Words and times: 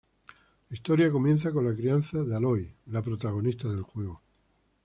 La 0.71 0.75
historia 0.75 1.11
comienza 1.11 1.51
con 1.53 1.63
la 1.63 1.75
crianza 1.75 2.23
de 2.23 2.35
Aloy, 2.35 2.67
la 2.87 3.03
protagonista 3.03 3.67
del 3.67 3.83
juego. 3.83 4.19